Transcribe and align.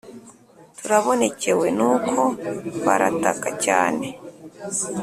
turabonekewe 0.77 1.67
Nuko 1.77 2.19
barataka 2.85 3.47
cyane 3.65 4.07